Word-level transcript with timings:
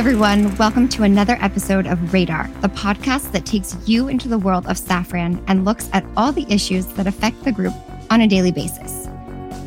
everyone. 0.00 0.56
Welcome 0.56 0.88
to 0.90 1.02
another 1.02 1.36
episode 1.42 1.86
of 1.86 2.14
Radar, 2.14 2.48
the 2.62 2.70
podcast 2.70 3.32
that 3.32 3.44
takes 3.44 3.76
you 3.86 4.08
into 4.08 4.28
the 4.28 4.38
world 4.38 4.66
of 4.66 4.78
Safran 4.78 5.44
and 5.46 5.66
looks 5.66 5.90
at 5.92 6.06
all 6.16 6.32
the 6.32 6.46
issues 6.48 6.86
that 6.94 7.06
affect 7.06 7.44
the 7.44 7.52
group 7.52 7.74
on 8.08 8.22
a 8.22 8.26
daily 8.26 8.50
basis. 8.50 9.08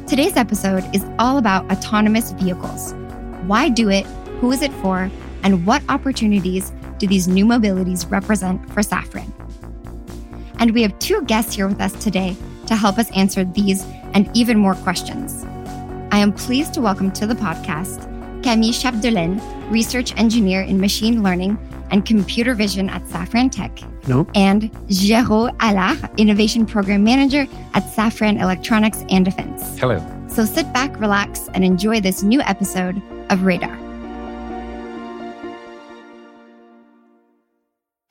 Today's 0.07 0.35
episode 0.35 0.83
is 0.91 1.05
all 1.19 1.37
about 1.37 1.71
autonomous 1.71 2.31
vehicles. 2.31 2.93
Why 3.45 3.69
do 3.69 3.91
it? 3.91 4.07
Who 4.41 4.51
is 4.51 4.63
it 4.63 4.73
for? 4.81 5.11
And 5.43 5.67
what 5.67 5.83
opportunities 5.87 6.71
do 6.97 7.05
these 7.05 7.27
new 7.27 7.45
mobilities 7.45 8.09
represent 8.09 8.67
for 8.73 8.81
Safran? 8.81 9.31
And 10.57 10.71
we 10.71 10.81
have 10.81 10.97
two 10.97 11.21
guests 11.25 11.53
here 11.53 11.67
with 11.67 11.79
us 11.79 11.93
today 12.03 12.35
to 12.65 12.75
help 12.75 12.97
us 12.97 13.11
answer 13.11 13.45
these 13.45 13.83
and 14.15 14.35
even 14.35 14.57
more 14.57 14.73
questions. 14.73 15.45
I 16.11 16.17
am 16.17 16.33
pleased 16.33 16.73
to 16.73 16.81
welcome 16.81 17.11
to 17.11 17.27
the 17.27 17.35
podcast 17.35 18.09
Camille 18.43 18.73
Chapdelaine, 18.73 19.41
research 19.71 20.15
engineer 20.17 20.61
in 20.61 20.79
machine 20.79 21.23
learning 21.23 21.57
and 21.91 22.05
computer 22.05 22.53
vision 22.53 22.89
at 22.89 23.01
Safran 23.05 23.49
Tech. 23.49 23.79
No. 24.07 24.27
And 24.35 24.71
Géraud 24.89 25.55
Allard, 25.59 26.09
innovation 26.19 26.65
program 26.65 27.03
manager 27.03 27.47
at 27.73 27.83
Safran 27.83 28.41
Electronics 28.41 29.05
and 29.09 29.23
Defense. 29.23 29.79
Hello. 29.79 30.05
So 30.27 30.43
sit 30.43 30.71
back, 30.73 30.99
relax, 30.99 31.47
and 31.53 31.63
enjoy 31.63 32.01
this 32.01 32.21
new 32.21 32.41
episode 32.41 33.01
of 33.29 33.43
Radar. 33.43 33.77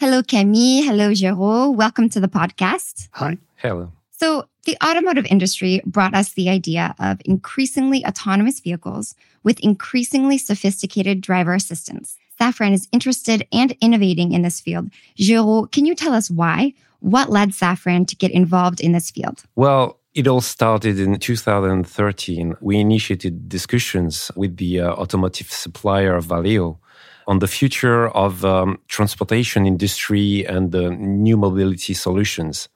Hello, 0.01 0.23
Camille. 0.23 0.83
Hello, 0.83 1.11
Géraud. 1.11 1.77
Welcome 1.77 2.09
to 2.09 2.21
the 2.21 2.29
podcast. 2.29 3.09
Hi. 3.13 3.39
Hello. 3.57 3.93
So, 4.11 4.47
the 4.65 4.77
automotive 4.85 5.27
industry 5.27 5.81
brought 5.85 6.15
us 6.15 6.33
the 6.33 6.49
idea 6.49 6.95
of 6.99 7.21
increasingly 7.25 8.05
autonomous 8.07 8.61
vehicles 8.61 9.15
with 9.43 9.59
increasingly 9.61 10.39
sophisticated 10.39 11.21
driver 11.21 11.55
assistance. 11.55 12.17
Safran 12.41 12.73
is 12.73 12.89
interested 12.93 13.47
and 13.53 13.77
innovating 13.81 14.33
in 14.33 14.43
this 14.43 14.61
field. 14.61 14.91
Géraud, 15.19 15.73
can 15.73 15.85
you 15.85 15.95
tell 15.95 16.15
us 16.15 16.31
why? 16.31 16.75
What 17.01 17.31
led 17.31 17.51
Safran 17.51 18.07
to 18.09 18.17
get 18.17 18.31
involved 18.31 18.81
in 18.81 18.93
this 18.93 19.11
field? 19.11 19.43
Well, 19.57 19.99
it 20.15 20.29
all 20.29 20.41
started 20.41 21.01
in 21.01 21.19
2013. 21.19 22.57
We 22.61 22.79
initiated 22.79 23.49
discussions 23.49 24.31
with 24.37 24.59
the 24.59 24.81
uh, 24.81 24.93
automotive 24.93 25.51
supplier 25.51 26.21
Valeo 26.21 26.79
on 27.27 27.39
the 27.39 27.49
future 27.49 28.09
of 28.09 28.45
um, 28.45 28.79
transportation 28.89 29.67
industry 29.67 30.45
and 30.47 30.73
the 30.73 30.91
new 30.91 31.37
mobility 31.37 31.95
solutions. 31.95 32.69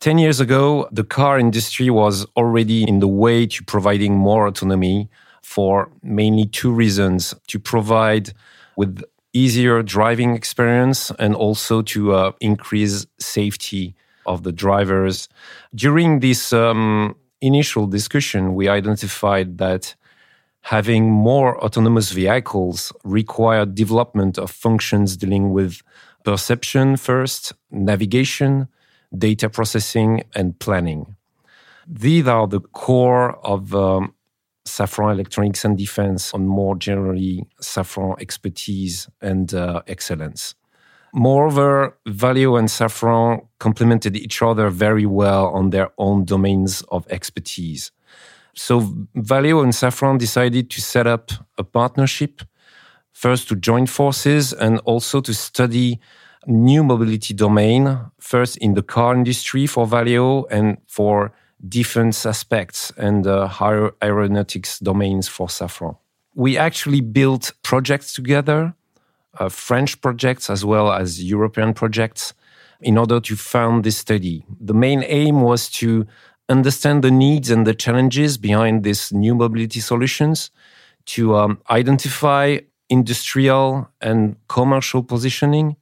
10 0.00 0.18
years 0.18 0.40
ago, 0.40 0.88
the 0.92 1.04
car 1.04 1.38
industry 1.38 1.88
was 1.90 2.26
already 2.36 2.86
in 2.86 2.98
the 3.00 3.08
way 3.08 3.46
to 3.46 3.64
providing 3.64 4.16
more 4.16 4.46
autonomy 4.46 5.08
for 5.42 5.90
mainly 6.02 6.46
two 6.46 6.72
reasons 6.72 7.34
to 7.46 7.58
provide 7.58 8.32
with 8.76 9.02
easier 9.32 9.82
driving 9.82 10.34
experience 10.34 11.10
and 11.18 11.34
also 11.34 11.82
to 11.82 12.12
uh, 12.12 12.32
increase 12.40 13.06
safety 13.18 13.94
of 14.26 14.42
the 14.42 14.52
drivers. 14.52 15.28
During 15.74 16.20
this 16.20 16.52
um, 16.52 17.16
initial 17.40 17.86
discussion, 17.86 18.54
we 18.54 18.68
identified 18.68 19.58
that 19.58 19.94
having 20.62 21.10
more 21.10 21.62
autonomous 21.62 22.10
vehicles 22.10 22.92
required 23.04 23.74
development 23.74 24.38
of 24.38 24.50
functions 24.50 25.16
dealing 25.16 25.52
with 25.52 25.82
perception 26.24 26.96
first, 26.96 27.52
navigation, 27.70 28.66
data 29.16 29.48
processing, 29.48 30.22
and 30.34 30.58
planning. 30.58 31.16
These 31.86 32.26
are 32.26 32.46
the 32.46 32.60
core 32.60 33.38
of 33.44 33.74
um, 33.74 34.14
Safran 34.66 35.12
Electronics 35.12 35.64
and 35.64 35.76
Defense, 35.76 36.32
and 36.32 36.48
more 36.48 36.76
generally 36.76 37.46
Safran 37.60 38.20
expertise 38.20 39.08
and 39.20 39.52
uh, 39.52 39.82
excellence. 39.86 40.54
Moreover, 41.12 41.96
Valeo 42.08 42.58
and 42.58 42.68
Safran 42.68 43.46
complemented 43.60 44.16
each 44.16 44.42
other 44.42 44.68
very 44.68 45.06
well 45.06 45.46
on 45.46 45.70
their 45.70 45.90
own 45.96 46.24
domains 46.24 46.82
of 46.90 47.06
expertise. 47.08 47.92
So 48.54 48.80
Valeo 49.16 49.62
and 49.62 49.72
Safran 49.72 50.18
decided 50.18 50.70
to 50.70 50.80
set 50.80 51.06
up 51.06 51.30
a 51.56 51.62
partnership, 51.62 52.42
first 53.12 53.48
to 53.48 53.56
join 53.56 53.86
forces 53.86 54.52
and 54.52 54.80
also 54.80 55.20
to 55.20 55.34
study 55.34 56.00
new 56.46 56.82
mobility 56.84 57.34
domain, 57.34 57.98
first 58.18 58.56
in 58.58 58.74
the 58.74 58.82
car 58.82 59.14
industry 59.14 59.66
for 59.66 59.86
Valeo 59.86 60.44
and 60.50 60.78
for 60.86 61.32
defense 61.68 62.26
aspects 62.26 62.92
and 62.96 63.26
uh, 63.26 63.46
higher 63.46 63.92
aeronautics 64.02 64.78
domains 64.78 65.28
for 65.28 65.48
Safran. 65.48 65.96
We 66.34 66.58
actually 66.58 67.00
built 67.00 67.52
projects 67.62 68.12
together 68.12 68.74
uh, 69.38 69.48
French 69.48 70.00
projects 70.00 70.50
as 70.50 70.64
well 70.64 70.92
as 70.92 71.22
European 71.22 71.74
projects 71.74 72.34
in 72.80 72.98
order 72.98 73.20
to 73.20 73.36
fund 73.36 73.84
this 73.84 73.96
study. 73.96 74.44
The 74.60 74.74
main 74.74 75.04
aim 75.06 75.40
was 75.40 75.68
to 75.70 76.06
understand 76.48 77.02
the 77.02 77.10
needs 77.10 77.50
and 77.50 77.66
the 77.66 77.74
challenges 77.74 78.36
behind 78.36 78.84
these 78.84 79.12
new 79.12 79.34
mobility 79.34 79.80
solutions, 79.80 80.50
to 81.06 81.36
um, 81.36 81.58
identify 81.70 82.58
industrial 82.88 83.88
and 84.00 84.36
commercial 84.48 85.02
positioning, 85.02 85.76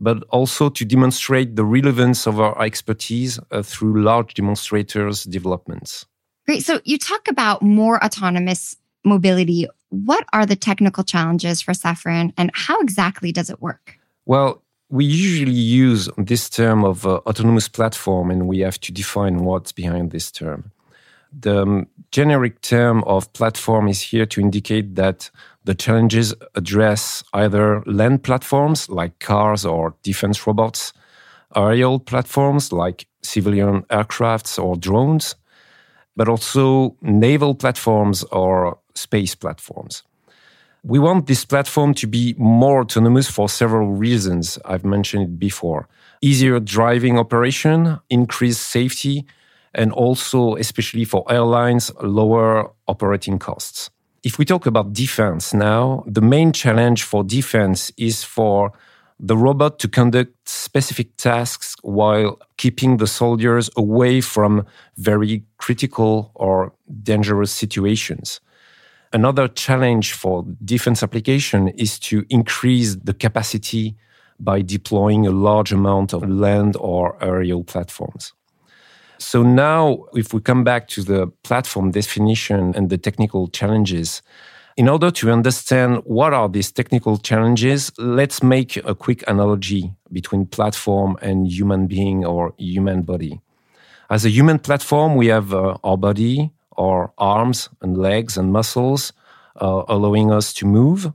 but 0.00 0.22
also 0.30 0.68
to 0.68 0.84
demonstrate 0.84 1.56
the 1.56 1.64
relevance 1.64 2.26
of 2.26 2.40
our 2.40 2.60
expertise 2.62 3.38
uh, 3.50 3.62
through 3.62 4.02
large 4.02 4.34
demonstrators 4.34 5.24
developments. 5.24 6.06
Great. 6.46 6.64
So 6.64 6.80
you 6.84 6.98
talk 6.98 7.28
about 7.28 7.62
more 7.62 8.02
autonomous 8.04 8.76
mobility 9.04 9.66
what 9.94 10.26
are 10.32 10.44
the 10.44 10.56
technical 10.56 11.04
challenges 11.04 11.62
for 11.62 11.72
Safran 11.72 12.32
and 12.36 12.50
how 12.54 12.80
exactly 12.80 13.30
does 13.30 13.48
it 13.48 13.62
work? 13.62 13.98
Well, 14.26 14.62
we 14.88 15.04
usually 15.04 15.52
use 15.52 16.08
this 16.18 16.48
term 16.48 16.84
of 16.84 17.06
uh, 17.06 17.20
autonomous 17.26 17.68
platform 17.68 18.30
and 18.30 18.48
we 18.48 18.58
have 18.60 18.80
to 18.80 18.92
define 18.92 19.44
what's 19.44 19.72
behind 19.72 20.10
this 20.10 20.30
term. 20.30 20.72
The 21.38 21.62
um, 21.62 21.86
generic 22.10 22.60
term 22.60 23.02
of 23.04 23.32
platform 23.32 23.88
is 23.88 24.00
here 24.00 24.26
to 24.26 24.40
indicate 24.40 24.94
that 24.96 25.30
the 25.64 25.74
challenges 25.74 26.34
address 26.54 27.24
either 27.32 27.82
land 27.86 28.22
platforms 28.22 28.88
like 28.88 29.18
cars 29.18 29.64
or 29.64 29.94
defense 30.02 30.46
robots, 30.46 30.92
aerial 31.56 31.98
platforms 31.98 32.72
like 32.72 33.06
civilian 33.22 33.82
aircrafts 33.84 34.62
or 34.62 34.76
drones, 34.76 35.34
but 36.16 36.28
also 36.28 36.96
naval 37.00 37.54
platforms 37.54 38.22
or 38.24 38.78
space 38.94 39.34
platforms. 39.34 40.02
We 40.82 40.98
want 40.98 41.26
this 41.26 41.46
platform 41.46 41.94
to 41.94 42.06
be 42.06 42.34
more 42.36 42.82
autonomous 42.82 43.30
for 43.30 43.48
several 43.48 43.92
reasons. 43.92 44.58
I've 44.66 44.84
mentioned 44.84 45.22
it 45.24 45.38
before. 45.38 45.88
Easier 46.20 46.60
driving 46.60 47.18
operation, 47.18 47.98
increased 48.10 48.60
safety, 48.60 49.24
and 49.72 49.92
also, 49.92 50.56
especially 50.56 51.06
for 51.06 51.24
airlines, 51.30 51.90
lower 52.02 52.70
operating 52.86 53.38
costs. 53.38 53.90
If 54.24 54.38
we 54.38 54.46
talk 54.46 54.64
about 54.64 54.94
defense 54.94 55.52
now, 55.52 56.02
the 56.06 56.22
main 56.22 56.52
challenge 56.52 57.02
for 57.02 57.22
defense 57.22 57.92
is 57.98 58.24
for 58.24 58.72
the 59.20 59.36
robot 59.36 59.78
to 59.80 59.88
conduct 59.88 60.48
specific 60.48 61.14
tasks 61.18 61.76
while 61.82 62.38
keeping 62.56 62.96
the 62.96 63.06
soldiers 63.06 63.68
away 63.76 64.22
from 64.22 64.64
very 64.96 65.44
critical 65.58 66.32
or 66.34 66.72
dangerous 67.02 67.52
situations. 67.52 68.40
Another 69.12 69.46
challenge 69.46 70.14
for 70.14 70.42
defense 70.64 71.02
application 71.02 71.68
is 71.68 71.98
to 71.98 72.24
increase 72.30 72.96
the 72.96 73.12
capacity 73.12 73.94
by 74.40 74.62
deploying 74.62 75.26
a 75.26 75.30
large 75.30 75.70
amount 75.70 76.14
of 76.14 76.26
land 76.26 76.76
or 76.80 77.22
aerial 77.22 77.62
platforms. 77.62 78.32
So 79.24 79.42
now, 79.42 80.04
if 80.12 80.34
we 80.34 80.40
come 80.42 80.64
back 80.64 80.86
to 80.88 81.02
the 81.02 81.28
platform 81.44 81.90
definition 81.92 82.74
and 82.76 82.90
the 82.90 82.98
technical 82.98 83.48
challenges, 83.48 84.20
in 84.76 84.86
order 84.86 85.10
to 85.12 85.30
understand 85.30 86.02
what 86.04 86.34
are 86.34 86.46
these 86.48 86.70
technical 86.70 87.16
challenges, 87.16 87.90
let's 87.96 88.42
make 88.42 88.76
a 88.76 88.94
quick 88.94 89.24
analogy 89.26 89.94
between 90.12 90.44
platform 90.44 91.16
and 91.22 91.48
human 91.48 91.86
being 91.86 92.26
or 92.26 92.52
human 92.58 93.00
body. 93.00 93.40
As 94.10 94.26
a 94.26 94.28
human 94.28 94.58
platform, 94.58 95.16
we 95.16 95.28
have 95.28 95.54
uh, 95.54 95.78
our 95.82 95.96
body, 95.96 96.50
our 96.76 97.10
arms 97.16 97.70
and 97.80 97.96
legs 97.96 98.36
and 98.36 98.52
muscles, 98.52 99.14
uh, 99.58 99.84
allowing 99.88 100.32
us 100.32 100.52
to 100.54 100.66
move. 100.66 101.10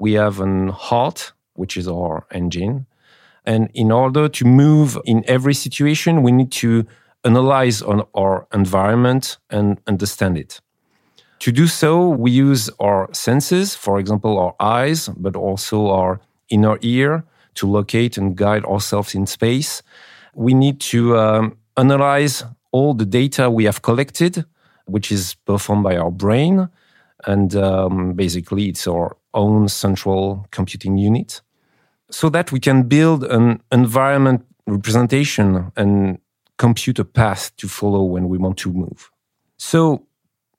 We 0.00 0.14
have 0.14 0.40
an 0.40 0.68
heart, 0.68 1.32
which 1.54 1.76
is 1.76 1.86
our 1.86 2.26
engine. 2.32 2.86
And 3.46 3.70
in 3.72 3.92
order 3.92 4.28
to 4.28 4.44
move 4.44 4.98
in 5.04 5.22
every 5.28 5.54
situation, 5.54 6.22
we 6.24 6.32
need 6.32 6.50
to 6.52 6.86
analyze 7.24 7.82
on 7.82 8.02
our 8.14 8.46
environment 8.52 9.38
and 9.50 9.80
understand 9.86 10.36
it. 10.38 10.60
To 11.40 11.52
do 11.52 11.66
so, 11.66 12.08
we 12.08 12.30
use 12.30 12.70
our 12.78 13.08
senses, 13.12 13.74
for 13.74 13.98
example, 13.98 14.38
our 14.38 14.54
eyes, 14.60 15.08
but 15.08 15.34
also 15.34 15.90
our 15.90 16.20
inner 16.50 16.78
ear 16.82 17.24
to 17.54 17.66
locate 17.66 18.16
and 18.16 18.36
guide 18.36 18.64
ourselves 18.64 19.14
in 19.14 19.26
space. 19.26 19.82
We 20.34 20.54
need 20.54 20.80
to 20.92 21.18
um, 21.18 21.56
analyze 21.76 22.44
all 22.70 22.94
the 22.94 23.04
data 23.04 23.50
we 23.50 23.64
have 23.64 23.82
collected, 23.82 24.44
which 24.86 25.10
is 25.10 25.34
performed 25.44 25.82
by 25.82 25.96
our 25.96 26.10
brain. 26.10 26.68
And 27.26 27.54
um, 27.56 28.14
basically, 28.14 28.68
it's 28.68 28.86
our 28.86 29.16
own 29.34 29.68
central 29.68 30.46
computing 30.50 30.96
unit 30.96 31.40
so 32.10 32.28
that 32.28 32.52
we 32.52 32.60
can 32.60 32.84
build 32.84 33.24
an 33.24 33.60
environment 33.72 34.44
representation 34.66 35.72
and 35.76 36.18
compute 36.58 36.98
a 36.98 37.04
path 37.04 37.54
to 37.56 37.68
follow 37.68 38.02
when 38.02 38.28
we 38.28 38.38
want 38.38 38.58
to 38.58 38.72
move. 38.72 39.10
So, 39.56 40.06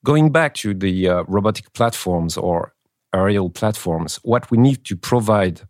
going 0.03 0.31
back 0.31 0.53
to 0.55 0.73
the 0.73 1.09
uh, 1.09 1.23
robotic 1.27 1.71
platforms 1.73 2.37
or 2.37 2.73
aerial 3.13 3.49
platforms, 3.49 4.19
what 4.23 4.49
we 4.51 4.57
need 4.57 4.83
to 4.85 4.95
provide 4.95 5.61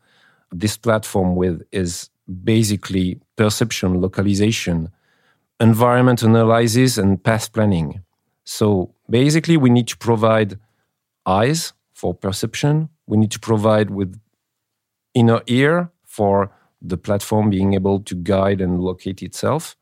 this 0.51 0.77
platform 0.77 1.35
with 1.35 1.61
is 1.71 2.09
basically 2.43 3.19
perception, 3.35 4.01
localization, 4.01 4.89
environment 5.59 6.23
analysis, 6.23 6.97
and 6.97 7.23
path 7.23 7.51
planning. 7.51 8.01
So, 8.45 8.93
basically, 9.09 9.57
we 9.57 9.69
need 9.69 9.87
to 9.89 9.97
provide 9.97 10.59
eyes 11.25 11.73
for 11.93 12.13
perception, 12.13 12.89
we 13.07 13.17
need 13.17 13.31
to 13.31 13.39
provide 13.39 13.89
with 13.89 14.19
inner 15.13 15.41
ear 15.47 15.91
for 16.05 16.51
the 16.81 16.97
platform 16.97 17.49
being 17.49 17.73
able 17.73 17.99
to 18.01 18.15
guide 18.15 18.59
and 18.61 18.79
locate 18.79 19.21
itself. 19.23 19.75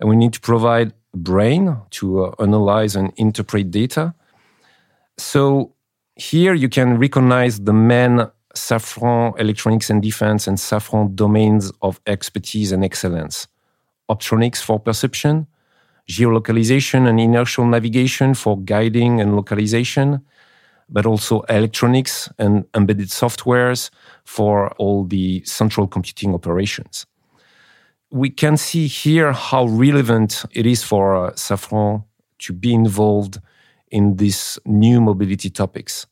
And 0.00 0.08
we 0.08 0.16
need 0.16 0.32
to 0.32 0.40
provide 0.40 0.92
brain 1.14 1.76
to 1.90 2.24
uh, 2.24 2.34
analyze 2.38 2.96
and 2.96 3.12
interpret 3.16 3.70
data. 3.70 4.14
So 5.18 5.74
here 6.16 6.54
you 6.54 6.68
can 6.68 6.98
recognize 6.98 7.60
the 7.60 7.72
main 7.72 8.26
Safran 8.54 9.38
electronics 9.38 9.90
and 9.90 10.02
defense 10.02 10.46
and 10.48 10.58
Safran 10.58 11.14
domains 11.14 11.70
of 11.82 12.00
expertise 12.06 12.72
and 12.72 12.84
excellence. 12.84 13.46
Optronics 14.10 14.62
for 14.62 14.80
perception, 14.80 15.46
geolocalization 16.08 17.08
and 17.08 17.20
inertial 17.20 17.64
navigation 17.64 18.34
for 18.34 18.58
guiding 18.58 19.20
and 19.20 19.36
localization, 19.36 20.20
but 20.88 21.06
also 21.06 21.42
electronics 21.42 22.28
and 22.38 22.64
embedded 22.74 23.08
softwares 23.08 23.90
for 24.24 24.72
all 24.72 25.04
the 25.04 25.44
central 25.44 25.86
computing 25.86 26.34
operations. 26.34 27.06
We 28.10 28.30
can 28.30 28.56
see 28.56 28.86
here 28.86 29.32
how 29.32 29.66
relevant 29.66 30.44
it 30.52 30.66
is 30.66 30.82
for 30.82 31.14
uh, 31.14 31.30
Safran 31.32 32.04
to 32.40 32.52
be 32.52 32.74
involved 32.74 33.40
in 33.90 34.16
these 34.16 34.58
new 34.64 35.00
mobility 35.00 35.50
topics. 35.50 36.06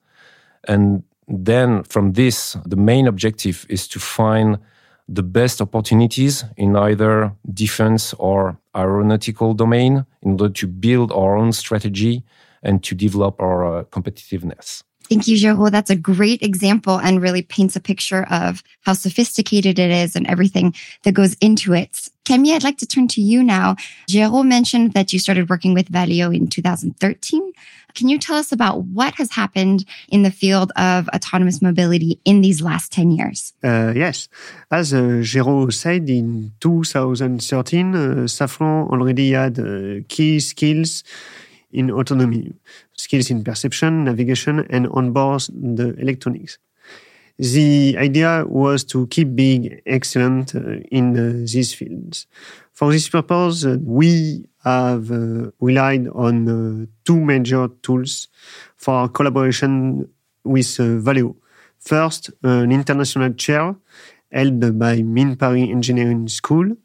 And 0.67 1.03
then 1.27 1.83
from 1.85 2.13
this, 2.13 2.57
the 2.65 2.77
main 2.77 3.07
objective 3.07 3.67
is 3.69 3.89
to 3.89 4.01
find 4.01 4.59
the 5.09 5.23
best 5.23 5.61
opportunities 5.61 6.45
in 6.57 6.77
either 6.77 7.33
defense 7.53 8.15
or 8.19 8.59
aeronautical 8.77 9.55
domain 9.55 10.05
in 10.23 10.33
order 10.33 10.51
to 10.51 10.67
build 10.67 11.11
our 11.13 11.37
own 11.37 11.53
strategy 11.53 12.23
and 12.63 12.83
to 12.85 12.95
develop 12.95 13.41
our 13.41 13.79
uh, 13.79 13.85
competitiveness. 13.85 14.83
Thank 15.09 15.27
you, 15.27 15.37
Géraud. 15.37 15.71
That's 15.71 15.91
a 15.91 15.97
great 15.97 16.43
example 16.43 16.99
and 16.99 17.23
really 17.23 17.43
paints 17.43 17.77
a 17.77 17.81
picture 17.81 18.27
of 18.31 18.63
how 18.83 18.93
sophisticated 18.93 19.79
it 19.79 19.91
is 19.91 20.15
and 20.15 20.27
everything 20.27 20.75
that 21.05 21.13
goes 21.13 21.35
into 21.41 21.73
it. 21.73 22.09
Camille, 22.27 22.57
I'd 22.57 22.65
like 22.65 22.77
to 22.79 22.87
turn 22.87 23.09
to 23.09 23.23
you 23.23 23.43
now. 23.43 23.77
Géraud 24.11 24.47
mentioned 24.47 24.93
that 24.93 25.13
you 25.13 25.19
started 25.19 25.49
working 25.49 25.73
with 25.73 25.91
Valeo 25.91 26.35
in 26.35 26.47
2013. 26.47 27.53
Can 27.95 28.09
you 28.09 28.19
tell 28.19 28.37
us 28.37 28.53
about 28.53 28.85
what 28.85 29.15
has 29.15 29.33
happened 29.33 29.87
in 30.11 30.23
the 30.23 30.31
field 30.31 30.73
of 30.77 31.09
autonomous 31.09 31.63
mobility 31.63 32.21
in 32.27 32.43
these 32.43 32.61
last 32.61 32.93
10 32.93 33.11
years? 33.13 33.55
Uh, 33.65 33.93
yes. 33.97 34.29
As 34.71 34.93
uh, 34.93 35.23
said, 35.71 36.09
in 36.11 36.53
2013, 36.61 37.95
uh, 37.95 37.99
Safran 38.27 38.91
already 38.91 39.33
had 39.33 39.59
uh, 39.59 40.05
key 40.09 40.39
skills 40.39 41.03
in 41.73 41.91
autonomy, 41.91 42.53
skills 42.95 43.31
in 43.31 43.45
perception, 43.45 44.05
navigation, 44.05 44.67
and 44.71 44.87
onboard 44.89 45.43
the 45.53 45.95
electronics. 45.99 46.59
The 47.39 47.97
idea 47.97 48.45
was 48.49 48.83
to 48.87 49.07
keep 49.07 49.37
being 49.37 49.81
excellent 49.87 50.57
uh, 50.57 50.81
in 50.91 51.17
uh, 51.17 51.47
these 51.47 51.73
fields. 51.73 52.27
For 52.73 52.91
this 52.91 53.09
purpose, 53.09 53.65
uh, 53.65 53.79
we 53.81 54.45
have 54.65 55.11
relied 55.61 56.09
on 56.09 56.89
two 57.05 57.21
major 57.21 57.69
tools 57.83 58.29
for 58.77 59.09
collaboration 59.09 60.09
with 60.43 60.81
uh, 60.81 60.99
Valeo. 60.99 61.37
First, 61.79 62.31
an 62.43 62.73
international 62.73 63.33
chair 63.35 63.77
held 64.33 64.79
by 64.79 65.03
Mines 65.03 65.37
Paris 65.37 65.69
Engineering 65.71 66.27
School, 66.29 66.77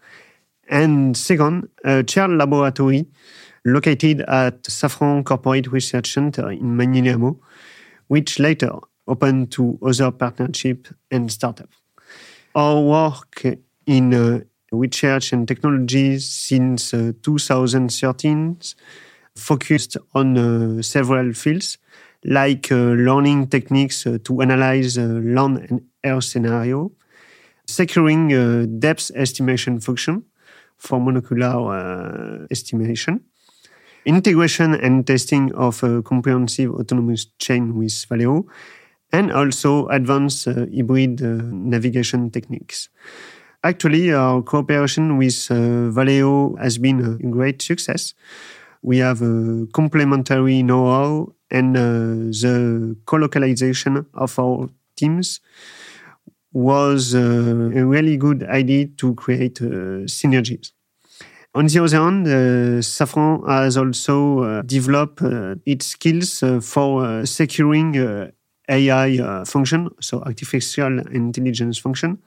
and 0.70 1.18
second, 1.18 1.68
a 1.84 2.04
chair 2.04 2.28
laboratory 2.28 3.08
located 3.66 4.22
at 4.22 4.64
Safran 4.64 5.24
Corporate 5.24 5.68
Research 5.72 6.14
Center 6.14 6.52
in 6.52 6.76
Magny-les-Hameaux, 6.76 7.40
which 8.08 8.40
later 8.40 8.74
opened 9.08 9.52
to 9.52 9.78
other 9.82 10.12
partnership 10.12 10.88
and 11.12 11.32
startups. 11.32 11.78
Our 12.56 12.82
work 12.82 13.44
in 13.86 14.14
uh, 14.14 14.42
research 14.72 15.34
and 15.34 15.48
technology 15.48 16.20
since 16.20 16.94
uh, 16.94 17.14
2013 17.22 18.58
focused 19.36 19.98
on 20.14 20.38
uh, 20.38 20.82
several 20.82 21.34
fields, 21.34 21.78
like 22.24 22.72
uh, 22.72 22.76
learning 22.76 23.48
techniques 23.48 24.06
uh, 24.06 24.18
to 24.24 24.42
analyze 24.42 24.98
uh, 24.98 25.02
land 25.24 25.66
and 25.70 25.82
air 26.04 26.22
scenario, 26.22 26.92
securing 27.68 28.80
depth 28.80 29.12
estimation 29.16 29.80
function 29.80 30.24
for 30.78 31.00
monocular 31.00 32.46
estimation, 32.52 33.22
integration 34.06 34.74
and 34.74 35.06
testing 35.06 35.54
of 35.54 35.84
a 35.84 36.02
comprehensive 36.02 36.72
autonomous 36.74 37.26
chain 37.40 37.76
with 37.76 37.94
Valeo, 38.10 38.46
and 39.12 39.32
also 39.32 39.88
advanced 39.88 40.48
uh, 40.48 40.66
hybrid 40.76 41.22
uh, 41.22 41.42
navigation 41.52 42.32
techniques. 42.32 42.90
Actually, 43.64 44.12
our 44.12 44.42
cooperation 44.42 45.18
with 45.18 45.48
uh, 45.50 45.90
Valeo 45.96 46.60
has 46.60 46.78
been 46.78 47.00
a 47.00 47.30
great 47.30 47.62
success. 47.62 48.14
We 48.82 48.98
have 48.98 49.22
a 49.22 49.68
complementary 49.74 50.62
know-how 50.64 51.34
and 51.50 51.78
uh, 51.78 51.82
the 52.44 52.98
co-localization 53.06 54.06
of 54.14 54.38
our 54.38 54.70
teams 54.98 55.40
was 56.52 57.16
uh, 57.16 57.20
a 57.20 57.86
really 57.86 58.18
good 58.18 58.44
idea 58.44 58.88
to 58.98 59.16
create 59.16 59.62
uh, 59.62 60.06
synergies. 60.06 60.72
On 61.56 61.68
the 61.68 61.84
other 61.84 61.98
hand, 61.98 62.28
uh, 62.28 62.82
Safran 62.82 63.48
has 63.48 63.78
also 63.78 64.40
uh, 64.40 64.62
developed 64.64 65.22
uh, 65.22 65.56
its 65.66 65.86
skills 65.88 66.42
uh, 66.42 66.60
for 66.60 67.06
uh, 67.06 67.26
securing 67.26 67.96
uh, 67.98 68.32
AI 68.70 69.44
function, 69.46 69.90
so 70.00 70.22
artificial 70.22 71.00
intelligence 71.10 71.78
function, 71.78 72.18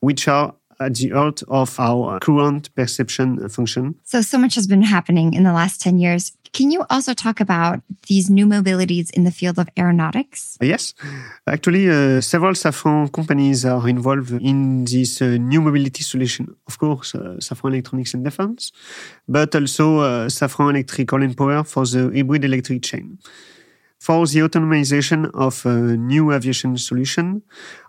which 0.00 0.26
are 0.28 0.54
at 0.80 0.94
the 0.94 1.10
heart 1.10 1.42
of 1.48 1.78
our 1.78 2.18
current 2.20 2.74
perception 2.74 3.48
function. 3.48 3.94
So, 4.04 4.22
so 4.22 4.38
much 4.38 4.54
has 4.54 4.66
been 4.66 4.82
happening 4.82 5.34
in 5.34 5.44
the 5.44 5.52
last 5.52 5.80
10 5.80 5.98
years. 5.98 6.32
Can 6.52 6.72
you 6.72 6.84
also 6.90 7.14
talk 7.14 7.40
about 7.40 7.80
these 8.08 8.28
new 8.28 8.44
mobilities 8.44 9.10
in 9.10 9.22
the 9.22 9.30
field 9.30 9.58
of 9.58 9.68
aeronautics? 9.78 10.58
Yes. 10.60 10.94
Actually, 11.46 11.88
uh, 11.88 12.20
several 12.20 12.54
Safran 12.54 13.12
companies 13.12 13.64
are 13.64 13.88
involved 13.88 14.32
in 14.32 14.84
this 14.84 15.22
uh, 15.22 15.36
new 15.36 15.60
mobility 15.60 16.02
solution. 16.02 16.56
Of 16.66 16.78
course, 16.78 17.14
uh, 17.14 17.36
Safran 17.38 17.70
Electronics 17.74 18.14
and 18.14 18.24
Defense, 18.24 18.72
but 19.28 19.54
also 19.54 19.98
uh, 19.98 20.26
Safran 20.28 20.70
Electrical 20.70 21.22
and 21.22 21.36
Power 21.36 21.62
for 21.62 21.86
the 21.86 22.10
hybrid 22.12 22.44
electric 22.44 22.82
chain. 22.82 23.18
For 24.00 24.26
the 24.26 24.42
automation 24.42 25.26
of 25.26 25.64
a 25.66 25.96
new 25.96 26.32
aviation 26.32 26.78
solution, 26.78 27.42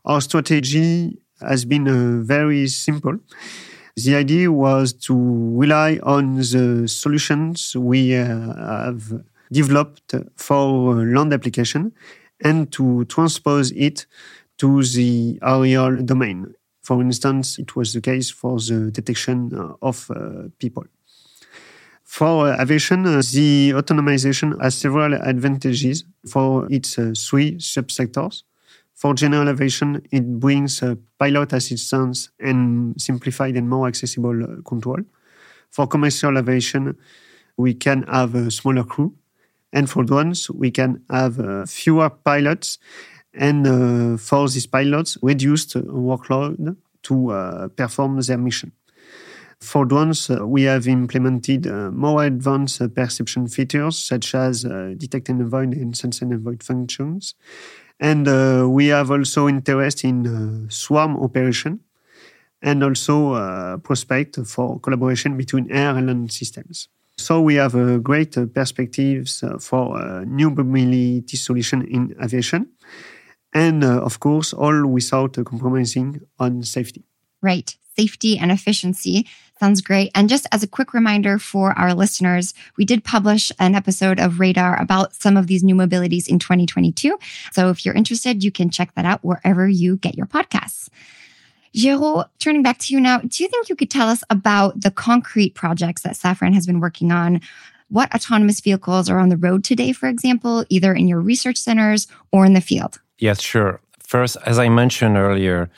our 0.06 0.22
strategy 0.22 1.18
has 1.42 1.66
been 1.66 1.88
uh, 1.88 2.24
very 2.24 2.68
simple. 2.68 3.18
The 3.96 4.16
idea 4.16 4.52
was 4.52 4.94
to 5.08 5.16
rely 5.16 6.00
on 6.04 6.36
the 6.36 6.88
solutions 6.88 7.76
we 7.76 8.16
uh, 8.16 8.26
have 8.86 9.24
developed 9.52 10.16
for 10.38 10.96
land 11.06 11.34
application 11.34 11.92
and 12.44 12.72
to 12.72 13.06
transpose 13.06 13.72
it 13.72 14.06
to 14.58 14.84
the 14.84 15.40
aerial 15.44 15.98
domain. 16.04 16.56
For 16.84 17.02
instance, 17.02 17.60
it 17.60 17.76
was 17.76 17.94
the 17.94 18.02
case 18.02 18.30
for 18.30 18.58
the 18.60 18.92
detection 18.92 19.52
of 19.82 20.10
uh, 20.10 20.50
people. 20.58 20.86
For 22.04 22.50
uh, 22.50 22.62
aviation, 22.62 23.06
uh, 23.06 23.22
the 23.32 23.74
automation 23.74 24.60
has 24.60 24.76
several 24.76 25.14
advantages 25.14 26.04
for 26.28 26.68
its 26.70 27.00
uh, 27.00 27.14
three 27.16 27.56
subsectors. 27.56 28.44
For 29.02 29.16
general 29.16 29.50
aviation, 29.50 30.04
it 30.12 30.40
brings 30.40 30.84
uh, 30.84 30.94
pilot 31.18 31.54
assistance 31.54 32.30
and 32.40 32.94
simplified 33.02 33.56
and 33.56 33.68
more 33.68 33.88
accessible 33.88 34.44
uh, 34.44 34.62
control. 34.62 35.00
For 35.72 35.88
commercial 35.88 36.38
aviation, 36.38 36.96
we 37.58 37.74
can 37.74 38.04
have 38.04 38.36
a 38.36 38.52
smaller 38.52 38.84
crew. 38.84 39.16
And 39.74 39.90
for 39.90 40.04
drones, 40.04 40.52
we 40.52 40.70
can 40.70 41.02
have 41.10 41.40
uh, 41.40 41.66
fewer 41.66 42.12
pilots. 42.12 42.78
And 43.34 43.66
uh, 43.66 44.18
for 44.18 44.48
these 44.48 44.68
pilots, 44.68 45.18
reduced 45.24 45.74
workload 45.74 46.76
to 47.02 47.32
uh, 47.32 47.68
perform 47.70 48.22
their 48.22 48.38
mission. 48.38 48.72
For 49.60 49.84
drones, 49.84 50.30
uh, 50.30 50.46
we 50.46 50.64
have 50.64 50.88
implemented 50.88 51.66
more 51.92 52.24
advanced 52.24 52.94
perception 52.94 53.48
features 53.48 53.98
such 53.98 54.36
as 54.36 54.62
detect 54.62 55.30
and 55.30 55.42
avoid 55.42 55.74
and 55.74 55.98
sense 55.98 56.22
and 56.22 56.32
avoid 56.34 56.62
functions 56.62 57.34
And 58.02 58.28
uh, 58.28 58.68
we 58.68 58.88
have 58.88 59.12
also 59.12 59.48
interest 59.48 60.04
in 60.04 60.28
uh, 60.28 60.70
swarm 60.70 61.16
operation 61.18 61.80
and 62.62 62.84
also 62.84 63.34
uh, 63.34 63.78
prospect 63.78 64.40
for 64.46 64.80
collaboration 64.80 65.38
between 65.38 65.72
air 65.72 65.96
and 65.96 66.08
land 66.08 66.32
systems. 66.32 66.90
So 67.18 67.40
we 67.40 67.56
have 67.56 67.76
uh, 67.76 67.98
great 67.98 68.36
uh, 68.38 68.48
perspectives 68.48 69.44
uh, 69.44 69.60
for 69.60 70.26
new 70.26 70.50
mobility 70.50 71.38
solution 71.38 71.84
in 71.84 72.16
aviation, 72.22 72.70
and 73.54 73.84
of 73.84 74.20
course, 74.20 74.54
all 74.54 74.88
without 74.88 75.34
compromising 75.46 76.22
on 76.40 76.64
safety. 76.64 77.04
Right. 77.42 77.76
Safety 77.96 78.38
and 78.38 78.52
efficiency 78.52 79.28
sounds 79.60 79.82
great. 79.82 80.12
And 80.16 80.28
just 80.28 80.48
as 80.52 80.64
a 80.64 80.68
quick 80.68 80.94
reminder 80.94 81.38
for 81.38 81.78
our 81.78 81.94
listeners, 81.94 82.54
we 82.78 82.86
did 82.86 83.04
publish 83.04 83.52
an 83.60 83.76
episode 83.76 84.20
of 84.20 84.40
Radar 84.40 84.82
about 84.82 85.14
some 85.14 85.38
of 85.38 85.46
these 85.48 85.64
new 85.64 85.76
mobilities 85.76 86.28
in 86.28 86.40
2022. 86.40 87.18
So 87.52 87.70
if 87.70 87.86
you're 87.86 87.94
interested, 87.94 88.44
you 88.44 88.52
can 88.52 88.72
check 88.72 88.94
that 88.96 89.06
out 89.06 89.24
wherever 89.24 89.68
you 89.68 89.98
get 89.98 90.18
your 90.18 90.26
podcasts. 90.26 90.90
Géraud, 91.76 92.28
turning 92.40 92.64
back 92.64 92.80
to 92.80 92.94
you 92.94 93.00
now, 93.00 93.20
do 93.20 93.44
you 93.44 93.50
think 93.50 93.70
you 93.70 93.76
could 93.76 93.92
tell 93.92 94.10
us 94.10 94.24
about 94.30 94.82
the 94.82 94.92
concrete 94.92 95.54
projects 95.54 96.02
that 96.02 96.14
Safran 96.14 96.54
has 96.54 96.66
been 96.66 96.80
working 96.80 97.12
on? 97.12 97.40
What 97.90 98.14
autonomous 98.16 98.62
vehicles 98.62 99.10
are 99.10 99.20
on 99.20 99.30
the 99.30 99.38
road 99.38 99.64
today, 99.64 99.92
for 99.92 100.10
example, 100.10 100.66
either 100.70 100.94
in 100.94 101.08
your 101.08 101.22
research 101.22 101.58
centers 101.58 102.08
or 102.32 102.46
in 102.46 102.54
the 102.54 102.62
field? 102.62 103.00
Yes, 103.20 103.42
sure. 103.42 103.80
First, 104.00 104.38
as 104.46 104.60
I 104.60 104.70
mentioned 104.70 105.18
earlier, 105.18 105.70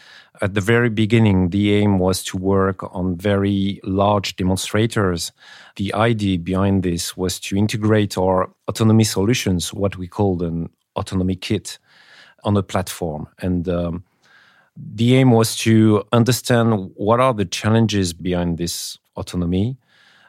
at 0.44 0.56
the 0.56 0.62
very 0.62 0.90
beginning, 0.90 1.52
the 1.52 1.74
aim 1.74 2.00
was 2.00 2.22
to 2.26 2.38
work 2.38 2.84
on 2.94 3.16
very 3.16 3.80
large 3.86 4.36
demonstrators. 4.36 5.32
The 5.78 5.94
idea 5.94 6.38
behind 6.38 6.84
this 6.84 7.16
was 7.16 7.40
to 7.42 7.56
integrate 7.56 8.18
our 8.18 8.50
autonomy 8.68 9.06
solutions, 9.06 9.74
what 9.74 9.96
we 9.96 10.06
called 10.06 10.42
an 10.42 10.70
autonomy 10.98 11.38
kit, 11.38 11.80
on 12.44 12.58
a 12.58 12.62
platform. 12.62 13.30
And 13.40 13.70
um, 13.70 14.04
the 14.76 15.16
aim 15.16 15.32
was 15.32 15.56
to 15.60 16.04
understand 16.12 16.92
what 16.96 17.22
are 17.22 17.34
the 17.34 17.46
challenges 17.46 18.12
behind 18.12 18.58
this 18.58 18.98
autonomy, 19.16 19.78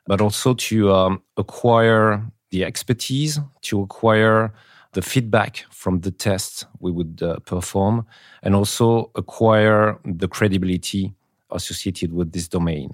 but 0.06 0.20
also 0.20 0.54
to 0.54 0.92
um, 0.92 1.22
acquire 1.36 2.22
the 2.52 2.64
expertise, 2.64 3.40
to 3.62 3.82
acquire 3.82 4.54
the 4.94 5.02
feedback 5.02 5.64
from 5.70 6.00
the 6.00 6.10
tests 6.10 6.66
we 6.80 6.90
would 6.90 7.22
uh, 7.22 7.38
perform, 7.40 8.06
and 8.42 8.54
also 8.54 9.10
acquire 9.14 9.98
the 10.04 10.28
credibility 10.28 11.12
associated 11.50 12.12
with 12.12 12.32
this 12.32 12.48
domain. 12.48 12.90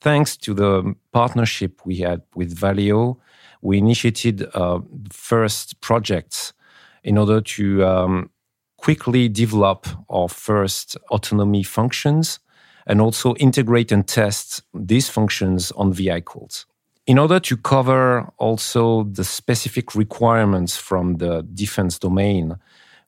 Thanks 0.00 0.36
to 0.38 0.54
the 0.54 0.94
partnership 1.12 1.84
we 1.84 1.96
had 1.96 2.22
with 2.34 2.56
Valeo, 2.56 3.18
we 3.62 3.78
initiated 3.78 4.48
uh, 4.54 4.80
first 5.10 5.80
projects 5.80 6.54
in 7.04 7.18
order 7.18 7.40
to 7.40 7.84
um, 7.84 8.30
quickly 8.78 9.28
develop 9.28 9.86
our 10.08 10.28
first 10.28 10.96
autonomy 11.10 11.62
functions 11.62 12.40
and 12.86 13.00
also 13.00 13.34
integrate 13.36 13.92
and 13.92 14.08
test 14.08 14.62
these 14.74 15.08
functions 15.08 15.70
on 15.72 15.92
vehicles. 15.92 16.66
In 17.10 17.18
order 17.18 17.40
to 17.40 17.56
cover 17.56 18.32
also 18.38 19.02
the 19.02 19.24
specific 19.24 19.96
requirements 19.96 20.76
from 20.76 21.16
the 21.16 21.42
defense 21.42 21.98
domain, 21.98 22.56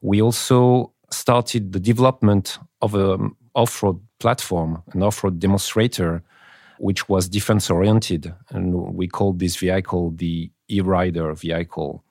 we 0.00 0.20
also 0.20 0.92
started 1.12 1.70
the 1.70 1.78
development 1.78 2.58
of 2.80 2.96
an 2.96 3.10
um, 3.12 3.36
off-road 3.54 4.00
platform, 4.18 4.82
an 4.92 5.04
off-road 5.04 5.38
demonstrator, 5.38 6.20
which 6.80 7.08
was 7.08 7.28
defense 7.28 7.70
oriented. 7.70 8.34
And 8.50 8.74
we 8.74 9.06
called 9.06 9.38
this 9.38 9.54
vehicle 9.54 10.10
the 10.16 10.50
e-rider 10.68 11.32
vehicle. 11.34 12.02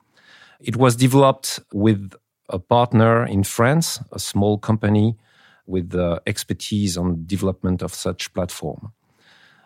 It 0.60 0.76
was 0.76 0.96
developed 0.96 1.60
with 1.74 2.14
a 2.48 2.58
partner 2.58 3.26
in 3.26 3.44
France, 3.44 4.00
a 4.12 4.18
small 4.18 4.56
company 4.56 5.18
with 5.66 5.90
the 5.90 6.22
expertise 6.26 6.96
on 6.96 7.24
development 7.26 7.82
of 7.82 7.92
such 7.92 8.32
platform. 8.32 8.94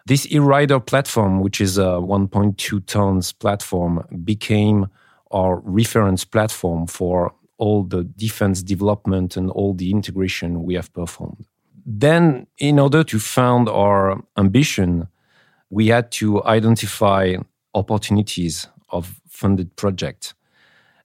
This 0.07 0.25
e-rider 0.31 0.79
platform, 0.79 1.41
which 1.41 1.61
is 1.61 1.79
a 1.79 1.99
1.2 1.99 2.87
tons 2.87 3.33
platform, 3.33 4.05
became 4.25 4.87
our 5.33 5.61
reference 5.65 6.25
platform 6.25 6.87
for 6.87 7.35
all 7.59 7.83
the 7.83 8.05
defense 8.05 8.63
development 8.63 9.37
and 9.37 9.51
all 9.51 9.75
the 9.75 9.91
integration 9.91 10.63
we 10.63 10.75
have 10.75 10.93
performed. 10.93 11.45
Then, 11.85 12.47
in 12.59 12.79
order 12.79 13.03
to 13.03 13.19
found 13.19 13.69
our 13.69 14.23
ambition, 14.37 15.09
we 15.71 15.89
had 15.89 16.13
to 16.13 16.43
identify 16.45 17.37
opportunities 17.75 18.69
of 18.91 19.21
funded 19.29 19.75
projects 19.75 20.35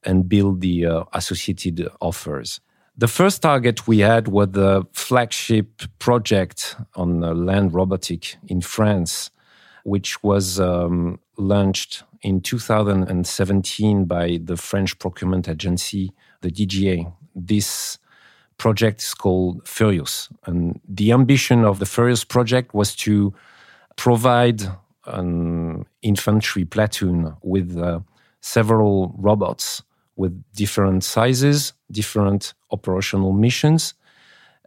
and 0.03 0.29
build 0.29 0.61
the 0.61 0.85
uh, 0.85 1.03
associated 1.13 1.87
offers. 2.01 2.61
The 3.01 3.07
first 3.07 3.41
target 3.41 3.87
we 3.87 3.97
had 3.97 4.27
was 4.27 4.49
the 4.51 4.85
flagship 4.93 5.81
project 5.97 6.75
on 6.93 7.23
uh, 7.23 7.33
land 7.33 7.73
robotic 7.73 8.35
in 8.47 8.61
France, 8.61 9.31
which 9.83 10.21
was 10.21 10.59
um, 10.59 11.19
launched 11.35 12.03
in 12.21 12.41
2017 12.41 14.05
by 14.05 14.39
the 14.43 14.55
French 14.55 14.99
procurement 14.99 15.49
agency, 15.49 16.11
the 16.41 16.51
DGA. 16.51 17.11
This 17.33 17.97
project 18.59 19.01
is 19.01 19.15
called 19.15 19.67
Furious. 19.67 20.29
And 20.45 20.79
the 20.87 21.11
ambition 21.11 21.65
of 21.65 21.79
the 21.79 21.87
Furious 21.87 22.23
project 22.23 22.75
was 22.75 22.95
to 22.97 23.33
provide 23.95 24.61
an 25.07 25.87
infantry 26.03 26.65
platoon 26.65 27.35
with 27.41 27.75
uh, 27.79 28.01
several 28.41 29.15
robots 29.17 29.81
with 30.21 30.33
different 30.53 31.03
sizes, 31.03 31.73
different 31.89 32.53
operational 32.69 33.33
missions. 33.33 33.95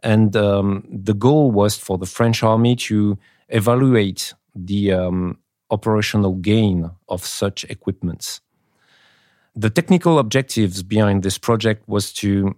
And 0.03 0.35
um, 0.35 0.83
the 1.09 1.13
goal 1.13 1.45
was 1.51 1.73
for 1.77 1.97
the 1.97 2.11
French 2.17 2.43
army 2.43 2.75
to 2.87 3.17
evaluate 3.47 4.33
the 4.53 4.91
um, 4.91 5.39
operational 5.69 6.33
gain 6.33 6.91
of 7.07 7.25
such 7.25 7.63
equipments. 7.75 8.41
The 9.55 9.69
technical 9.69 10.19
objectives 10.19 10.83
behind 10.83 11.23
this 11.23 11.37
project 11.37 11.87
was 11.87 12.11
to 12.23 12.55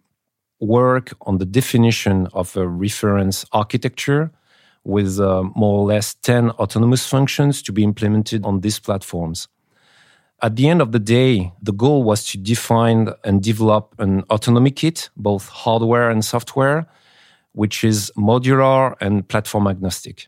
work 0.60 1.14
on 1.22 1.38
the 1.38 1.46
definition 1.46 2.28
of 2.34 2.58
a 2.58 2.68
reference 2.68 3.46
architecture 3.52 4.32
with 4.84 5.20
uh, 5.20 5.44
more 5.56 5.76
or 5.82 5.86
less 5.86 6.16
10 6.16 6.50
autonomous 6.52 7.06
functions 7.08 7.62
to 7.62 7.72
be 7.72 7.84
implemented 7.84 8.44
on 8.44 8.62
these 8.62 8.80
platforms. 8.80 9.48
At 10.40 10.56
the 10.56 10.68
end 10.68 10.82
of 10.82 10.92
the 10.92 11.00
day, 11.00 11.52
the 11.64 11.72
goal 11.72 12.04
was 12.04 12.24
to 12.26 12.38
define 12.38 13.10
and 13.24 13.42
develop 13.42 13.96
an 13.98 14.24
autonomy 14.30 14.70
kit, 14.70 15.10
both 15.18 15.50
hardware 15.50 16.12
and 16.12 16.24
software, 16.24 16.88
which 17.54 17.84
is 17.84 18.12
modular 18.16 18.96
and 19.02 19.28
platform 19.28 19.66
agnostic. 19.68 20.28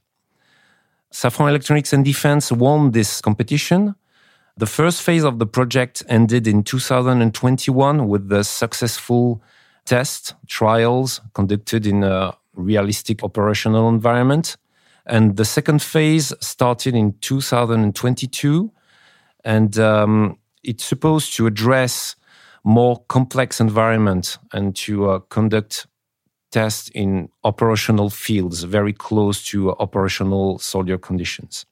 Safran 1.13 1.49
Electronics 1.49 1.93
and 1.93 2.03
Defense 2.03 2.51
won 2.51 2.91
this 2.91 3.21
competition. 3.21 3.93
The 4.57 4.65
first 4.65 5.03
phase 5.03 5.23
of 5.23 5.37
the 5.37 5.45
project 5.45 6.03
ended 6.09 6.47
in 6.47 6.63
2021 6.63 8.07
with 8.07 8.29
the 8.29 8.43
successful 8.43 9.43
test 9.85 10.33
trials 10.47 11.21
conducted 11.33 11.85
in 11.85 12.03
a 12.03 12.35
realistic 12.53 13.23
operational 13.23 13.87
environment. 13.89 14.57
And 15.05 15.37
the 15.37 15.45
second 15.45 15.83
phase 15.83 16.33
started 16.41 16.95
in 16.95 17.13
2022 17.21 18.71
and 19.43 19.77
um, 19.77 20.37
it's 20.63 20.83
supposed 20.83 21.33
to 21.35 21.47
address 21.47 22.15
more 22.63 23.03
complex 23.07 23.59
environment 23.59 24.37
and 24.51 24.75
to 24.75 25.09
uh, 25.09 25.19
conduct 25.29 25.87
tests 26.51 26.89
in 26.93 27.29
operational 27.43 28.09
fields 28.09 28.63
very 28.63 28.93
close 28.93 29.43
to 29.45 29.71
operational 29.73 30.57
soldier 30.59 30.97
conditions. 30.97 31.65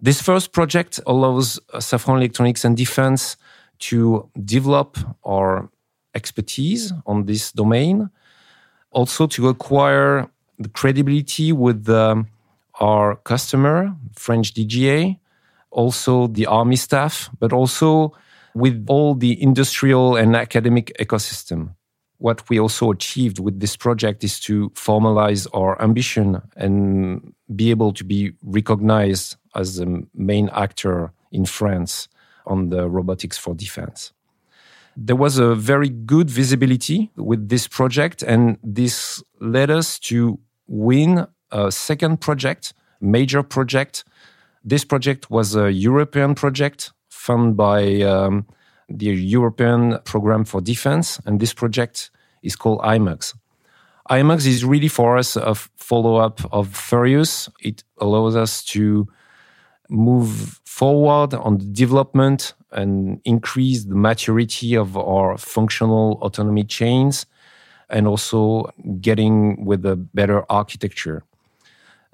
This 0.00 0.22
first 0.22 0.52
project 0.52 1.00
allows 1.06 1.58
uh, 1.72 1.78
Safran 1.78 2.16
Electronics 2.16 2.64
and 2.64 2.76
Defense 2.76 3.36
to 3.80 4.28
develop 4.44 4.96
our 5.24 5.68
expertise 6.14 6.92
on 7.06 7.26
this 7.26 7.52
domain, 7.52 8.10
also 8.90 9.26
to 9.26 9.48
acquire 9.48 10.28
the 10.58 10.68
credibility 10.68 11.52
with 11.52 11.88
um, 11.88 12.28
our 12.80 13.16
customer, 13.16 13.94
French 14.14 14.54
DGA, 14.54 15.18
also 15.70 16.26
the 16.26 16.46
army 16.46 16.76
staff, 16.76 17.30
but 17.38 17.52
also 17.52 18.12
with 18.54 18.84
all 18.88 19.14
the 19.14 19.40
industrial 19.42 20.16
and 20.16 20.34
academic 20.34 20.92
ecosystem. 20.98 21.74
What 22.18 22.48
we 22.50 22.58
also 22.58 22.90
achieved 22.90 23.38
with 23.38 23.60
this 23.60 23.76
project 23.76 24.24
is 24.24 24.40
to 24.40 24.70
formalize 24.70 25.46
our 25.54 25.80
ambition 25.80 26.42
and 26.56 27.32
be 27.54 27.70
able 27.70 27.92
to 27.92 28.04
be 28.04 28.32
recognized 28.42 29.36
as 29.54 29.76
the 29.76 30.04
main 30.14 30.48
actor 30.48 31.12
in 31.30 31.44
France 31.44 32.08
on 32.46 32.70
the 32.70 32.88
robotics 32.88 33.38
for 33.38 33.54
defense. 33.54 34.12
There 34.96 35.14
was 35.14 35.38
a 35.38 35.54
very 35.54 35.90
good 35.90 36.28
visibility 36.28 37.12
with 37.14 37.48
this 37.48 37.68
project, 37.68 38.24
and 38.24 38.58
this 38.64 39.22
led 39.40 39.70
us 39.70 39.98
to 40.00 40.40
win 40.66 41.28
a 41.52 41.70
second 41.70 42.20
project, 42.20 42.74
major 43.00 43.44
project 43.44 44.04
this 44.68 44.84
project 44.84 45.30
was 45.30 45.56
a 45.56 45.70
European 45.72 46.34
project 46.34 46.92
funded 47.08 47.56
by 47.56 48.02
um, 48.02 48.46
the 48.88 49.06
European 49.06 49.98
Program 50.04 50.44
for 50.44 50.60
Defense, 50.60 51.20
and 51.24 51.40
this 51.40 51.54
project 51.54 52.10
is 52.42 52.56
called 52.56 52.80
IMUGS. 52.80 53.34
IMUGS 54.10 54.46
is 54.46 54.64
really 54.64 54.88
for 54.88 55.18
us 55.18 55.36
a 55.36 55.54
follow 55.54 56.16
up 56.16 56.40
of 56.52 56.74
Furious. 56.74 57.48
It 57.60 57.84
allows 57.98 58.36
us 58.36 58.64
to 58.66 59.06
move 59.90 60.60
forward 60.64 61.34
on 61.34 61.58
the 61.58 61.64
development 61.64 62.54
and 62.72 63.20
increase 63.24 63.84
the 63.84 63.94
maturity 63.94 64.76
of 64.76 64.96
our 64.96 65.36
functional 65.38 66.18
autonomy 66.22 66.64
chains 66.64 67.26
and 67.90 68.06
also 68.06 68.70
getting 69.00 69.64
with 69.64 69.84
a 69.86 69.96
better 69.96 70.44
architecture. 70.50 71.22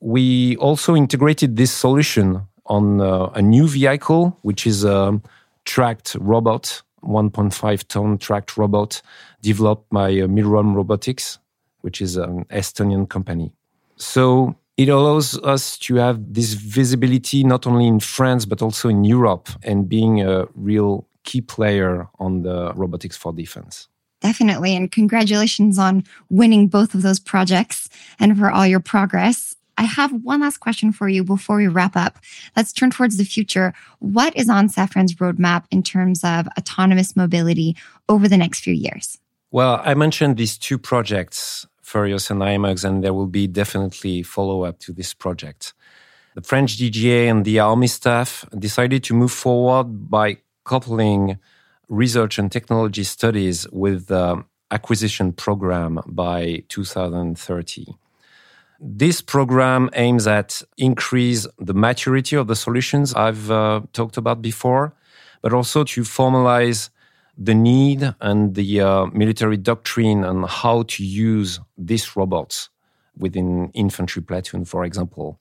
We 0.01 0.57
also 0.57 0.95
integrated 0.95 1.57
this 1.57 1.73
solution 1.73 2.47
on 2.67 3.01
uh, 3.01 3.27
a 3.35 3.43
new 3.43 3.69
vehicle, 3.69 4.39
which 4.43 4.67
is 4.67 4.85
a 4.85 5.21
tracked 5.65 6.15
robot, 6.21 6.83
1.5 7.03 7.89
ton 7.89 8.19
tracked 8.19 8.57
robot 8.57 9.03
developed 9.43 9.89
by 9.91 10.21
uh, 10.21 10.27
Robotics, 10.27 11.39
which 11.83 12.01
is 12.01 12.17
an 12.17 12.45
Estonian 12.47 13.09
company. 13.09 13.55
So 13.97 14.57
it 14.77 14.89
allows 14.89 15.39
us 15.39 15.79
to 15.79 15.97
have 15.97 16.35
this 16.35 16.55
visibility 16.55 17.45
not 17.45 17.67
only 17.67 17.87
in 17.87 18.01
France, 18.01 18.45
but 18.45 18.63
also 18.63 18.89
in 18.89 19.05
Europe 19.05 19.49
and 19.63 19.89
being 19.89 20.23
a 20.23 20.47
real 20.55 21.07
key 21.23 21.41
player 21.41 22.09
on 22.19 22.43
the 22.43 22.73
robotics 22.75 23.17
for 23.17 23.33
defense. 23.33 23.89
Definitely. 24.21 24.75
And 24.75 24.91
congratulations 24.91 25.79
on 25.79 26.05
winning 26.31 26.69
both 26.69 26.95
of 26.95 27.03
those 27.03 27.21
projects 27.21 27.89
and 28.19 28.39
for 28.39 28.51
all 28.51 28.67
your 28.67 28.81
progress. 28.81 29.55
I 29.77 29.85
have 29.85 30.13
one 30.23 30.41
last 30.41 30.59
question 30.59 30.93
for 30.93 31.09
you 31.09 31.25
before 31.25 31.57
we 31.57 31.67
wrap 31.67 31.97
up. 31.97 32.19
Let's 32.57 32.73
turn 32.73 32.91
towards 32.91 33.17
the 33.17 33.25
future. 33.25 33.73
What 33.99 34.37
is 34.37 34.49
on 34.49 34.69
Safran's 34.69 35.15
roadmap 35.15 35.65
in 35.71 35.83
terms 35.83 36.23
of 36.25 36.47
autonomous 36.59 37.17
mobility 37.17 37.77
over 38.09 38.29
the 38.29 38.37
next 38.37 38.61
few 38.61 38.75
years? 38.75 39.19
Well, 39.51 39.81
I 39.85 39.95
mentioned 39.95 40.37
these 40.37 40.59
two 40.59 40.79
projects, 40.79 41.67
Furious 41.83 42.31
and 42.31 42.41
IMUGS, 42.41 42.85
and 42.85 43.05
there 43.05 43.15
will 43.15 43.27
be 43.27 43.47
definitely 43.47 44.23
follow 44.23 44.65
up 44.65 44.79
to 44.81 44.93
this 44.93 45.15
project. 45.15 45.75
The 46.35 46.43
French 46.43 46.77
DGA 46.77 47.31
and 47.31 47.45
the 47.45 47.61
Army 47.61 47.87
staff 47.87 48.45
decided 48.59 49.05
to 49.05 49.15
move 49.15 49.31
forward 49.31 50.11
by 50.11 50.39
coupling 50.65 51.39
research 51.89 52.39
and 52.39 52.51
technology 52.51 53.05
studies 53.05 53.69
with 53.71 54.07
the 54.07 54.45
acquisition 54.71 55.33
program 55.33 56.01
by 56.07 56.65
2030. 56.69 57.95
This 58.87 59.23
program 59.23 59.89
aims 59.95 60.27
at 60.27 60.63
increase 60.77 61.47
the 61.59 61.73
maturity 61.73 62.37
of 62.37 62.49
the 62.49 62.55
solutions 62.55 63.15
I've 63.15 63.51
uh, 63.51 63.81
talked 63.95 64.19
about 64.19 64.43
before, 64.43 64.93
but 65.41 65.55
also 65.55 65.85
to 65.85 66.03
formalize 66.03 66.91
the 67.39 67.55
need 67.55 68.15
and 68.21 68.55
the 68.55 68.83
uh, 68.83 69.07
military 69.07 69.57
doctrine 69.57 70.23
on 70.23 70.43
how 70.43 70.83
to 70.83 71.03
use 71.03 71.61
these 71.79 72.15
robots 72.15 72.69
within 73.17 73.71
infantry 73.73 74.21
platoon, 74.21 74.67
for 74.67 74.85
example, 74.85 75.41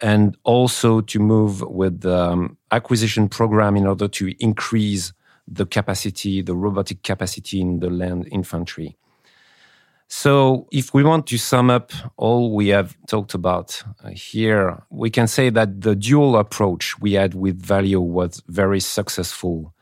and 0.00 0.36
also 0.44 1.00
to 1.00 1.18
move 1.18 1.62
with 1.62 2.02
the 2.02 2.16
um, 2.16 2.56
acquisition 2.70 3.28
program 3.28 3.76
in 3.76 3.88
order 3.88 4.06
to 4.06 4.32
increase 4.38 5.12
the 5.48 5.66
capacity, 5.66 6.42
the 6.42 6.54
robotic 6.54 7.02
capacity 7.02 7.60
in 7.60 7.80
the 7.80 7.90
land 7.90 8.28
infantry. 8.30 8.96
So, 10.14 10.68
if 10.70 10.92
we 10.92 11.02
want 11.04 11.26
to 11.28 11.38
sum 11.38 11.70
up 11.70 11.90
all 12.18 12.54
we 12.54 12.68
have 12.68 12.94
talked 13.06 13.32
about 13.32 13.82
uh, 14.04 14.10
here, 14.10 14.82
we 14.90 15.08
can 15.08 15.26
say 15.26 15.48
that 15.48 15.80
the 15.80 15.96
dual 15.96 16.36
approach 16.36 17.00
we 17.00 17.14
had 17.14 17.34
with 17.34 17.62
Valeo 17.62 18.02
was 18.02 18.42
very 18.46 18.78
successful. 18.78 19.72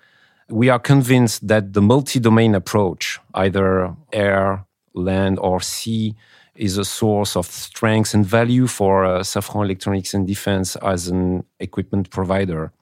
We 0.48 0.68
are 0.68 0.78
convinced 0.78 1.48
that 1.48 1.72
the 1.72 1.82
multi 1.82 2.20
domain 2.20 2.54
approach, 2.54 3.18
either 3.34 3.92
air, 4.12 4.64
land, 4.94 5.40
or 5.40 5.60
sea, 5.60 6.14
is 6.54 6.78
a 6.78 6.84
source 6.84 7.34
of 7.34 7.46
strength 7.46 8.14
and 8.14 8.24
value 8.24 8.68
for 8.68 9.04
uh, 9.04 9.20
Safran 9.22 9.64
Electronics 9.64 10.14
and 10.14 10.28
Defense 10.28 10.76
as 10.76 11.08
an 11.08 11.42
equipment 11.58 12.08
provider. 12.10 12.72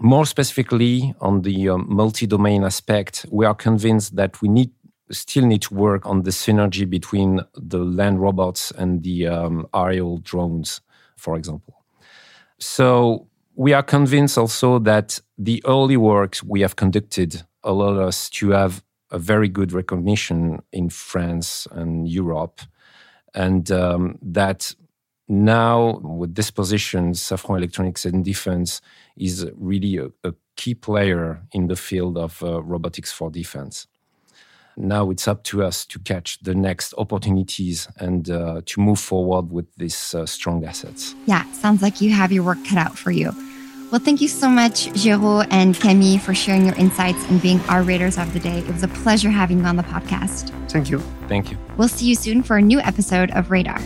More 0.00 0.26
specifically, 0.26 1.14
on 1.20 1.42
the 1.42 1.68
um, 1.68 1.86
multi-domain 1.88 2.64
aspect, 2.64 3.26
we 3.30 3.46
are 3.46 3.54
convinced 3.54 4.16
that 4.16 4.42
we 4.42 4.48
need 4.48 4.72
still 5.10 5.46
need 5.46 5.62
to 5.62 5.74
work 5.74 6.06
on 6.06 6.22
the 6.22 6.30
synergy 6.30 6.88
between 6.88 7.40
the 7.54 7.78
land 7.78 8.20
robots 8.20 8.70
and 8.72 9.02
the 9.02 9.26
um, 9.26 9.66
aerial 9.74 10.18
drones, 10.18 10.80
for 11.16 11.36
example. 11.36 11.84
So 12.58 13.26
we 13.54 13.72
are 13.72 13.82
convinced 13.82 14.38
also 14.38 14.78
that 14.80 15.20
the 15.38 15.62
early 15.66 15.96
works 15.96 16.42
we 16.42 16.60
have 16.62 16.76
conducted 16.76 17.42
allowed 17.62 17.98
us 17.98 18.30
to 18.30 18.50
have 18.50 18.82
a 19.10 19.18
very 19.18 19.48
good 19.48 19.72
recognition 19.72 20.62
in 20.72 20.88
France 20.88 21.68
and 21.70 22.08
Europe, 22.08 22.60
and 23.34 23.70
um, 23.70 24.18
that 24.22 24.74
now 25.28 26.00
with 26.02 26.34
this 26.34 26.50
position, 26.50 27.12
Safran 27.12 27.58
Electronics 27.58 28.04
and 28.04 28.24
Defense 28.24 28.80
is 29.16 29.48
really 29.56 29.96
a, 29.96 30.08
a 30.28 30.34
key 30.56 30.74
player 30.74 31.42
in 31.52 31.68
the 31.68 31.76
field 31.76 32.18
of 32.18 32.42
uh, 32.42 32.62
robotics 32.62 33.12
for 33.12 33.30
defense. 33.30 33.86
Now 34.76 35.10
it's 35.10 35.28
up 35.28 35.44
to 35.44 35.62
us 35.62 35.86
to 35.86 35.98
catch 35.98 36.38
the 36.40 36.54
next 36.54 36.94
opportunities 36.98 37.88
and 37.98 38.28
uh, 38.28 38.62
to 38.66 38.80
move 38.80 38.98
forward 38.98 39.50
with 39.50 39.66
these 39.76 40.14
uh, 40.14 40.26
strong 40.26 40.64
assets. 40.64 41.14
Yeah, 41.26 41.50
sounds 41.52 41.82
like 41.82 42.00
you 42.00 42.10
have 42.10 42.32
your 42.32 42.44
work 42.44 42.58
cut 42.64 42.78
out 42.78 42.98
for 42.98 43.10
you. 43.10 43.32
Well, 43.90 44.00
thank 44.00 44.20
you 44.20 44.28
so 44.28 44.48
much, 44.48 44.86
Géraud 44.94 45.46
and 45.50 45.78
Camille, 45.78 46.18
for 46.18 46.34
sharing 46.34 46.66
your 46.66 46.74
insights 46.74 47.22
and 47.28 47.40
being 47.40 47.60
our 47.68 47.82
Raiders 47.82 48.18
of 48.18 48.32
the 48.32 48.40
Day. 48.40 48.58
It 48.58 48.72
was 48.72 48.82
a 48.82 48.88
pleasure 48.88 49.30
having 49.30 49.60
you 49.60 49.64
on 49.66 49.76
the 49.76 49.84
podcast. 49.84 50.50
Thank 50.70 50.90
you. 50.90 50.98
Thank 51.28 51.52
you. 51.52 51.58
We'll 51.76 51.88
see 51.88 52.06
you 52.06 52.16
soon 52.16 52.42
for 52.42 52.56
a 52.56 52.62
new 52.62 52.80
episode 52.80 53.30
of 53.32 53.52
Radar. 53.52 53.80